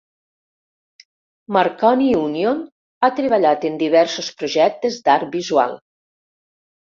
[1.57, 2.63] Marconi Union
[3.03, 5.79] ha treballat en diversos projectes d'art visual.